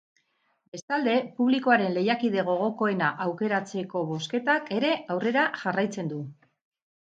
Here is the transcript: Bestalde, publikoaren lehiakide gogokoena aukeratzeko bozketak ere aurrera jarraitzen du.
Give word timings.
Bestalde, 0.75 1.11
publikoaren 1.41 1.93
lehiakide 1.97 2.45
gogokoena 2.47 3.11
aukeratzeko 3.27 4.03
bozketak 4.15 4.75
ere 4.81 4.97
aurrera 5.19 5.47
jarraitzen 5.63 6.13
du. 6.17 6.23